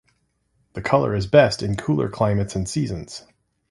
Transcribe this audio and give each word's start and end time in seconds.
The 0.73 0.81
color 0.81 1.13
is 1.13 1.27
best 1.27 1.61
in 1.61 1.75
cooler 1.77 2.09
climates 2.09 2.55
and 2.55 2.67
seasons. 2.67 3.23